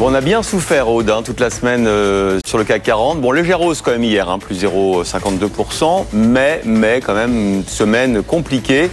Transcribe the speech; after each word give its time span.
Bon, 0.00 0.10
on 0.10 0.14
a 0.14 0.22
bien 0.22 0.42
souffert, 0.42 0.88
Aude, 0.88 1.10
hein, 1.10 1.20
toute 1.22 1.40
la 1.40 1.50
semaine 1.50 1.86
euh, 1.86 2.40
sur 2.46 2.56
le 2.56 2.64
CAC 2.64 2.84
40. 2.84 3.20
Bon, 3.20 3.32
légère 3.32 3.60
hausse 3.60 3.82
quand 3.82 3.90
même 3.90 4.02
hier, 4.02 4.30
hein, 4.30 4.38
plus 4.38 4.64
0,52%, 4.64 6.06
mais, 6.14 6.62
mais 6.64 7.02
quand 7.04 7.12
même 7.12 7.36
une 7.36 7.66
semaine 7.66 8.22
compliquée. 8.22 8.90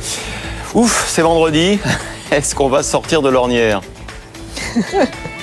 Ouf, 0.73 1.05
c'est 1.07 1.21
vendredi. 1.21 1.79
Est-ce 2.31 2.53
qu'on 2.55 2.67
va 2.67 2.83
sortir 2.83 3.21
de 3.21 3.29
l'ornière? 3.29 3.79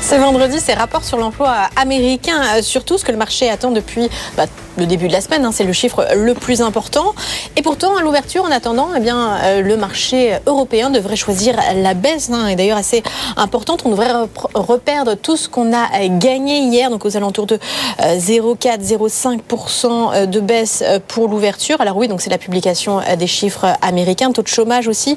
C'est 0.00 0.18
vendredi, 0.18 0.58
c'est 0.60 0.74
rapport 0.74 1.04
sur 1.04 1.16
l'emploi 1.16 1.54
américain, 1.74 2.40
euh, 2.54 2.62
surtout 2.62 2.98
ce 2.98 3.04
que 3.04 3.12
le 3.12 3.18
marché 3.18 3.50
attend 3.50 3.70
depuis 3.70 4.08
bah, 4.36 4.46
le 4.76 4.86
début 4.86 5.08
de 5.08 5.12
la 5.12 5.20
semaine. 5.20 5.44
Hein, 5.44 5.50
c'est 5.52 5.64
le 5.64 5.72
chiffre 5.72 6.06
le 6.14 6.34
plus 6.34 6.60
important. 6.60 7.14
Et 7.56 7.62
pourtant, 7.62 7.96
à 7.96 8.02
l'ouverture, 8.02 8.44
en 8.44 8.50
attendant, 8.50 8.90
eh 8.96 9.00
bien, 9.00 9.38
euh, 9.42 9.62
le 9.62 9.76
marché 9.76 10.36
européen 10.46 10.90
devrait 10.90 11.16
choisir 11.16 11.56
la 11.74 11.94
baisse. 11.94 12.30
Hein, 12.32 12.46
et 12.48 12.56
d'ailleurs, 12.56 12.78
assez 12.78 13.02
importante. 13.36 13.82
On 13.84 13.90
devrait 13.90 14.12
reperdre 14.54 15.16
tout 15.16 15.36
ce 15.36 15.48
qu'on 15.48 15.72
a 15.72 16.08
gagné 16.08 16.58
hier, 16.58 16.90
donc 16.90 17.04
aux 17.04 17.16
alentours 17.16 17.46
de 17.46 17.58
0,4-0,5% 18.00 20.14
euh, 20.14 20.26
de 20.26 20.40
baisse 20.40 20.84
pour 21.08 21.28
l'ouverture. 21.28 21.80
Alors 21.80 21.96
oui, 21.96 22.08
donc 22.08 22.20
c'est 22.20 22.30
la 22.30 22.38
publication 22.38 23.00
des 23.18 23.26
chiffres 23.26 23.66
américains, 23.82 24.30
taux 24.32 24.42
de 24.42 24.48
chômage 24.48 24.88
aussi, 24.88 25.16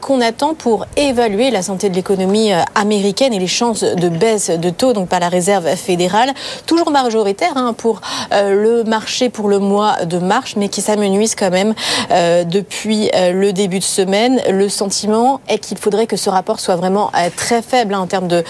qu'on 0.00 0.20
attend 0.20 0.54
pour 0.54 0.86
évaluer 0.96 1.50
la 1.50 1.62
santé 1.62 1.90
de 1.90 1.94
l'économie 1.94 2.52
américaine 2.74 3.32
et 3.32 3.38
les 3.38 3.46
chances 3.46 3.82
de 3.82 4.08
baisse 4.18 4.50
de 4.50 4.70
taux, 4.70 4.92
donc 4.92 5.08
par 5.08 5.20
la 5.20 5.28
réserve 5.28 5.66
fédérale, 5.76 6.32
toujours 6.66 6.90
majoritaire 6.90 7.56
hein, 7.56 7.74
pour 7.76 8.00
euh, 8.32 8.54
le 8.54 8.84
marché 8.84 9.28
pour 9.28 9.48
le 9.48 9.58
mois 9.58 10.04
de 10.04 10.18
mars, 10.18 10.54
mais 10.56 10.68
qui 10.68 10.80
s'amenuise 10.80 11.34
quand 11.34 11.50
même 11.50 11.74
euh, 12.10 12.44
depuis 12.44 13.10
euh, 13.14 13.32
le 13.32 13.52
début 13.52 13.78
de 13.78 13.84
semaine. 13.84 14.40
Le 14.48 14.68
sentiment 14.68 15.40
est 15.48 15.58
qu'il 15.58 15.78
faudrait 15.78 16.06
que 16.06 16.16
ce 16.16 16.30
rapport 16.30 16.60
soit 16.60 16.76
vraiment 16.76 17.10
très 17.36 17.62
faible 17.62 17.94
hein, 17.94 18.00
en 18.00 18.06
termes 18.06 18.28
de 18.28 18.44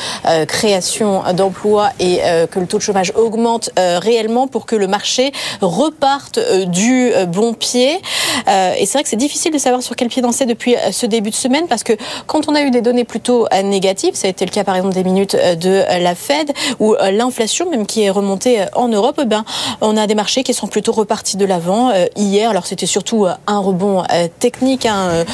création 0.47 1.23
d'emplois 1.35 1.91
et 1.99 2.21
que 2.51 2.59
le 2.59 2.67
taux 2.67 2.79
de 2.79 2.83
chômage 2.83 3.13
augmente 3.17 3.71
réellement 3.77 4.47
pour 4.47 4.67
que 4.67 4.77
le 4.77 4.87
marché 4.87 5.33
reparte 5.61 6.39
du 6.67 7.13
bon 7.29 7.55
pied. 7.55 8.01
Et 8.47 8.87
c'est 8.87 8.93
vrai 8.93 9.03
que 9.03 9.09
c'est 9.09 9.17
difficile 9.17 9.53
de 9.53 9.59
savoir 9.59 9.83
sur 9.83 9.97
quel 9.97 10.09
pied 10.09 10.23
danser 10.23 10.47
depuis 10.47 10.77
ce 10.91 11.07
début 11.07 11.31
de 11.31 11.35
semaine 11.35 11.67
parce 11.69 11.83
que 11.83 11.95
quand 12.27 12.49
on 12.49 12.55
a 12.55 12.63
eu 12.63 12.71
des 12.71 12.81
données 12.81 13.05
plutôt 13.05 13.47
négatives, 13.65 14.15
ça 14.15 14.27
a 14.27 14.31
été 14.31 14.45
le 14.45 14.51
cas 14.51 14.65
par 14.65 14.77
exemple 14.77 14.95
des 14.95 15.05
minutes 15.05 15.37
de 15.37 15.85
la 16.01 16.15
Fed 16.15 16.53
ou 16.79 16.95
euh, 16.95 17.11
l'inflation 17.11 17.71
même 17.71 17.87
qui 17.87 18.03
est 18.03 18.11
remontée 18.11 18.63
euh, 18.63 18.67
en 18.75 18.89
Europe, 18.89 19.19
eh 19.23 19.25
ben, 19.25 19.45
on 19.81 19.97
a 19.97 20.07
des 20.07 20.15
marchés 20.15 20.43
qui 20.43 20.55
sont 20.55 20.67
plutôt 20.67 20.93
repartis 20.93 21.37
de 21.37 21.45
l'avant. 21.45 21.91
Euh, 21.91 22.07
hier, 22.17 22.51
alors 22.51 22.67
c'était 22.67 22.87
surtout 22.87 23.27
un 23.47 23.59
rebond 23.59 24.05
technique, 24.39 24.87
hein, 24.87 25.25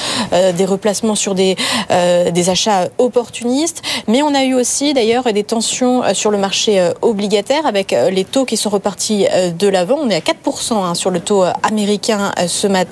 des 0.56 0.64
replacements 0.64 1.14
sur 1.14 1.34
des, 1.34 1.56
des 1.90 2.50
achats 2.50 2.88
opportunistes, 2.98 3.82
mais 4.06 4.22
on 4.22 4.34
a 4.34 4.44
eu 4.44 4.54
aussi 4.54 4.94
d'ailleurs 4.94 5.24
des 5.24 5.44
tensions 5.44 6.02
sur 6.14 6.30
le 6.30 6.38
marché 6.38 6.90
obligataire 7.02 7.66
avec 7.66 7.94
les 8.10 8.24
taux 8.24 8.44
qui 8.44 8.56
sont 8.56 8.70
repartis 8.70 9.26
de 9.58 9.68
l'avant. 9.68 9.96
On 10.00 10.10
est 10.10 10.16
à 10.16 10.20
4% 10.20 10.74
hein, 10.74 10.94
sur 10.94 11.10
le 11.10 11.20
taux 11.20 11.44
américain 11.62 12.32
ce 12.46 12.66
matin 12.66 12.87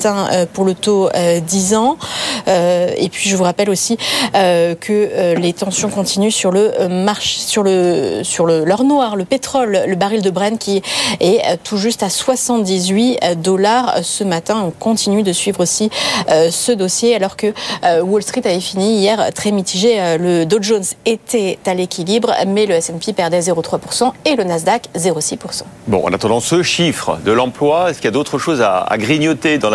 pour 0.53 0.65
le 0.65 0.75
taux 0.75 1.09
10 1.47 1.75
ans. 1.75 1.97
Et 2.47 3.09
puis 3.11 3.29
je 3.29 3.37
vous 3.37 3.45
rappelle 3.45 3.71
aussi 3.71 3.97
que 4.33 5.35
les 5.35 5.53
tensions 5.53 5.89
continuent 5.89 6.31
sur 6.31 6.51
le 6.51 6.89
marche 6.89 7.37
sur 7.37 7.63
le 7.63 8.21
sur 8.23 8.47
le 8.47 8.65
l'or 8.65 8.85
noir, 8.85 9.17
le 9.17 9.25
pétrole, 9.25 9.81
le 9.87 9.95
baril 9.95 10.23
de 10.23 10.31
Brent 10.31 10.59
qui 10.59 10.83
est 11.21 11.41
euh, 11.47 11.57
tout 11.63 11.77
juste 11.77 12.03
à 12.03 12.11
78 12.11 13.19
euh, 13.23 13.35
dollars 13.35 13.99
ce 14.03 14.25
matin. 14.25 14.63
On 14.67 14.71
continue 14.71 15.23
de 15.23 15.33
suivre 15.33 15.61
aussi 15.61 15.91
euh, 16.31 16.51
ce 16.51 16.73
dossier 16.73 17.15
alors 17.15 17.37
que 17.37 17.53
Wall 18.03 18.23
Street 18.23 18.43
avait 18.45 18.61
fini 18.61 18.99
hier 18.99 19.33
très 19.35 19.53
mitigé. 19.53 20.17
Le 20.19 20.45
Dow 20.45 20.59
Jones 20.61 20.85
était 21.05 21.59
à 21.67 21.75
l'équilibre, 21.75 22.33
mais 22.47 22.67
le 22.67 22.75
S&P 22.75 23.13
perdait 23.13 23.41
0,3% 23.41 24.13
et 24.25 24.37
le 24.37 24.45
Nasdaq 24.45 24.89
0,6%. 24.97 25.63
Bon, 25.87 26.05
en 26.05 26.13
attendant 26.13 26.41
ce 26.41 26.63
chiffre 26.63 27.19
de 27.25 27.33
l'emploi, 27.33 27.91
est-ce 27.91 27.99
qu'il 27.99 28.07
y 28.07 28.09
a 28.09 28.13
d'autres 28.13 28.39
choses 28.39 28.61
à 28.63 28.87
grignoter 28.97 29.59
dans 29.59 29.71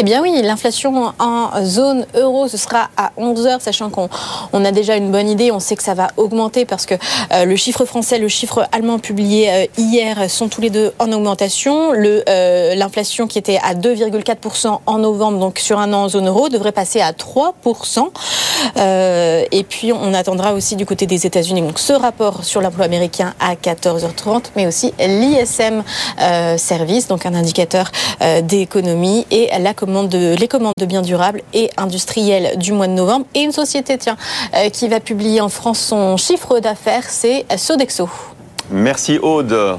eh 0.00 0.04
bien 0.04 0.22
oui, 0.22 0.30
l'inflation 0.42 1.12
en 1.18 1.64
zone 1.64 2.06
euro, 2.14 2.46
ce 2.46 2.56
sera 2.56 2.88
à 2.96 3.10
11 3.16 3.46
heures, 3.48 3.60
sachant 3.60 3.90
qu'on 3.90 4.08
on 4.52 4.64
a 4.64 4.70
déjà 4.70 4.94
une 4.94 5.10
bonne 5.10 5.28
idée. 5.28 5.50
On 5.50 5.58
sait 5.58 5.74
que 5.74 5.82
ça 5.82 5.94
va 5.94 6.06
augmenter 6.16 6.64
parce 6.64 6.86
que 6.86 6.94
euh, 7.32 7.44
le 7.44 7.56
chiffre 7.56 7.84
français, 7.84 8.20
le 8.20 8.28
chiffre 8.28 8.68
allemand 8.70 9.00
publié 9.00 9.50
euh, 9.50 9.66
hier 9.76 10.30
sont 10.30 10.48
tous 10.48 10.60
les 10.60 10.70
deux 10.70 10.92
en 11.00 11.10
augmentation. 11.10 11.94
Euh, 11.94 12.76
l'inflation 12.76 13.26
qui 13.26 13.38
était 13.38 13.58
à 13.60 13.74
2,4% 13.74 14.78
en 14.86 14.98
novembre, 14.98 15.40
donc 15.40 15.58
sur 15.58 15.80
un 15.80 15.92
an 15.92 16.04
en 16.04 16.08
zone 16.08 16.28
euro, 16.28 16.48
devrait 16.48 16.70
passer 16.70 17.00
à 17.00 17.10
3%. 17.10 18.10
Et 18.76 19.64
puis 19.68 19.92
on 19.92 20.14
attendra 20.14 20.52
aussi 20.52 20.76
du 20.76 20.86
côté 20.86 21.06
des 21.06 21.26
États-Unis 21.26 21.62
donc 21.62 21.78
ce 21.78 21.92
rapport 21.92 22.44
sur 22.44 22.60
l'emploi 22.60 22.84
américain 22.84 23.34
à 23.40 23.54
14h30, 23.54 24.44
mais 24.56 24.66
aussi 24.66 24.92
l'ISM 24.98 25.82
Service, 26.56 27.08
donc 27.08 27.26
un 27.26 27.34
indicateur 27.34 27.90
d'économie 28.42 29.26
et 29.30 29.48
la 29.58 29.72
de, 29.88 30.34
les 30.36 30.48
commandes 30.48 30.74
de 30.78 30.86
biens 30.86 31.02
durables 31.02 31.42
et 31.54 31.70
industriels 31.76 32.58
du 32.58 32.72
mois 32.72 32.86
de 32.86 32.92
novembre. 32.92 33.26
Et 33.34 33.40
une 33.40 33.52
société, 33.52 33.96
tiens, 33.98 34.16
euh, 34.54 34.68
qui 34.70 34.88
va 34.88 35.00
publier 35.00 35.40
en 35.40 35.48
France 35.48 35.80
son 35.80 36.16
chiffre 36.16 36.60
d'affaires, 36.60 37.04
c'est 37.08 37.46
Sodexo. 37.56 38.08
Merci 38.70 39.18
Aude. 39.18 39.76